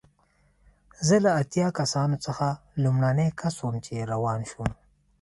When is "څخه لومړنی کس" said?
2.25-3.55